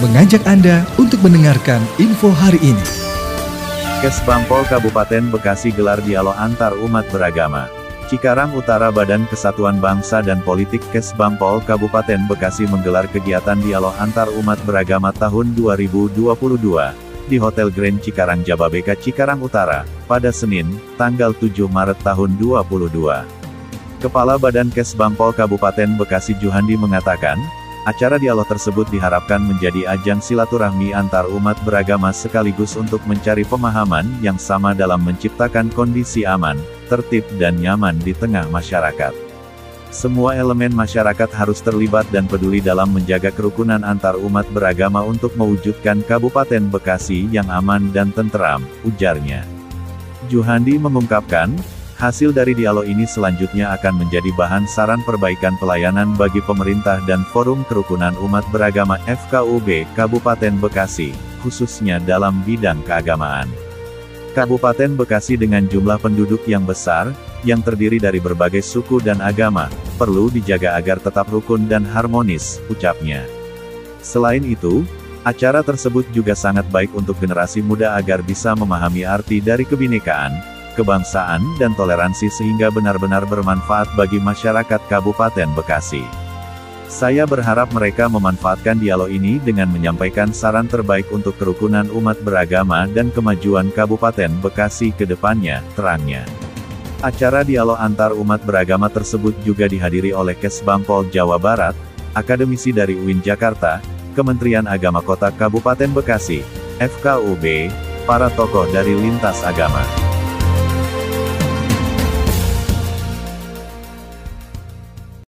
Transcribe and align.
mengajak 0.00 0.40
Anda 0.48 0.80
untuk 0.96 1.20
mendengarkan 1.20 1.84
info 2.00 2.32
hari 2.32 2.56
ini. 2.64 2.86
Kesbangpol 4.00 4.64
Kabupaten 4.72 5.28
Bekasi 5.28 5.76
gelar 5.76 6.00
dialog 6.00 6.32
antar 6.40 6.72
umat 6.80 7.04
beragama. 7.12 7.68
Cikarang 8.08 8.56
Utara 8.56 8.88
Badan 8.88 9.28
Kesatuan 9.28 9.76
Bangsa 9.76 10.24
dan 10.24 10.40
Politik 10.40 10.80
Kesbangpol 10.88 11.60
Kabupaten 11.68 12.16
Bekasi 12.32 12.64
menggelar 12.64 13.12
kegiatan 13.12 13.60
dialog 13.60 13.92
antar 14.00 14.32
umat 14.40 14.56
beragama 14.64 15.12
tahun 15.12 15.52
2022 15.52 16.16
di 17.28 17.36
Hotel 17.36 17.68
Grand 17.68 18.00
Cikarang 18.00 18.40
Jababeka 18.40 18.96
Cikarang 18.96 19.44
Utara 19.44 19.84
pada 20.08 20.32
Senin, 20.32 20.80
tanggal 20.96 21.36
7 21.36 21.68
Maret 21.68 22.00
tahun 22.00 22.40
2022. 22.40 24.00
Kepala 24.00 24.40
Badan 24.40 24.72
Kesbangpol 24.72 25.36
Kabupaten 25.36 26.00
Bekasi 26.00 26.32
Juhandi 26.40 26.80
mengatakan, 26.80 27.36
acara 27.88 28.20
dialog 28.20 28.44
tersebut 28.44 28.88
diharapkan 28.92 29.40
menjadi 29.40 29.96
ajang 29.96 30.20
silaturahmi 30.20 30.92
antar 30.92 31.24
umat 31.32 31.56
beragama 31.64 32.12
sekaligus 32.12 32.76
untuk 32.76 33.00
mencari 33.08 33.46
pemahaman 33.46 34.04
yang 34.20 34.36
sama 34.36 34.76
dalam 34.76 35.00
menciptakan 35.00 35.72
kondisi 35.72 36.28
aman, 36.28 36.60
tertib 36.92 37.24
dan 37.40 37.56
nyaman 37.56 37.96
di 38.02 38.12
tengah 38.12 38.44
masyarakat. 38.52 39.12
Semua 39.90 40.38
elemen 40.38 40.70
masyarakat 40.70 41.34
harus 41.34 41.58
terlibat 41.58 42.06
dan 42.14 42.30
peduli 42.30 42.62
dalam 42.62 42.94
menjaga 42.94 43.34
kerukunan 43.34 43.82
antar 43.82 44.14
umat 44.22 44.46
beragama 44.54 45.02
untuk 45.02 45.34
mewujudkan 45.34 46.06
Kabupaten 46.06 46.70
Bekasi 46.70 47.26
yang 47.34 47.50
aman 47.50 47.90
dan 47.90 48.14
tenteram, 48.14 48.62
ujarnya. 48.86 49.42
Juhandi 50.30 50.78
mengungkapkan, 50.78 51.50
Hasil 52.00 52.32
dari 52.32 52.56
dialog 52.56 52.88
ini 52.88 53.04
selanjutnya 53.04 53.76
akan 53.76 54.00
menjadi 54.00 54.32
bahan 54.32 54.64
saran 54.64 55.04
perbaikan 55.04 55.52
pelayanan 55.60 56.16
bagi 56.16 56.40
pemerintah 56.40 56.96
dan 57.04 57.28
Forum 57.28 57.60
Kerukunan 57.68 58.16
Umat 58.24 58.48
Beragama 58.48 58.96
FKUB 59.04 59.84
Kabupaten 59.92 60.56
Bekasi, 60.56 61.12
khususnya 61.44 62.00
dalam 62.00 62.40
bidang 62.48 62.80
keagamaan. 62.88 63.52
Kabupaten 64.32 64.96
Bekasi 64.96 65.36
dengan 65.36 65.68
jumlah 65.68 66.00
penduduk 66.00 66.40
yang 66.48 66.64
besar, 66.64 67.12
yang 67.44 67.60
terdiri 67.60 68.00
dari 68.00 68.16
berbagai 68.16 68.64
suku 68.64 69.04
dan 69.04 69.20
agama, 69.20 69.68
perlu 70.00 70.32
dijaga 70.32 70.80
agar 70.80 71.04
tetap 71.04 71.28
rukun 71.28 71.68
dan 71.68 71.84
harmonis, 71.84 72.64
ucapnya. 72.72 73.28
Selain 74.00 74.40
itu, 74.40 74.88
acara 75.20 75.60
tersebut 75.60 76.08
juga 76.16 76.32
sangat 76.32 76.64
baik 76.72 76.96
untuk 76.96 77.20
generasi 77.20 77.60
muda 77.60 77.92
agar 77.92 78.24
bisa 78.24 78.56
memahami 78.56 79.04
arti 79.04 79.44
dari 79.44 79.68
kebinekaan, 79.68 80.59
kebangsaan 80.74 81.42
dan 81.58 81.74
toleransi 81.74 82.30
sehingga 82.30 82.70
benar-benar 82.70 83.26
bermanfaat 83.26 83.90
bagi 83.94 84.18
masyarakat 84.22 84.80
Kabupaten 84.86 85.48
Bekasi. 85.56 86.02
Saya 86.90 87.22
berharap 87.22 87.70
mereka 87.70 88.10
memanfaatkan 88.10 88.82
dialog 88.82 89.06
ini 89.06 89.38
dengan 89.38 89.70
menyampaikan 89.70 90.34
saran 90.34 90.66
terbaik 90.66 91.06
untuk 91.14 91.38
kerukunan 91.38 91.86
umat 91.94 92.18
beragama 92.26 92.90
dan 92.90 93.14
kemajuan 93.14 93.70
Kabupaten 93.70 94.34
Bekasi 94.42 94.90
ke 94.90 95.06
depannya, 95.06 95.62
terangnya. 95.78 96.26
Acara 97.00 97.46
dialog 97.46 97.78
antar 97.78 98.10
umat 98.18 98.42
beragama 98.42 98.90
tersebut 98.90 99.32
juga 99.46 99.70
dihadiri 99.70 100.10
oleh 100.10 100.34
Kesbangpol 100.34 101.14
Jawa 101.14 101.38
Barat, 101.38 101.78
akademisi 102.12 102.74
dari 102.74 102.98
UIN 102.98 103.22
Jakarta, 103.22 103.78
Kementerian 104.18 104.66
Agama 104.66 104.98
Kota 104.98 105.30
Kabupaten 105.30 105.94
Bekasi, 105.94 106.42
FKUB, 106.82 107.70
para 108.04 108.26
tokoh 108.34 108.66
dari 108.74 108.98
lintas 108.98 109.46
agama. 109.46 110.09